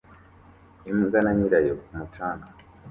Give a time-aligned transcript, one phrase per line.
[0.89, 2.47] Imbwa na nyirayo ku mucanga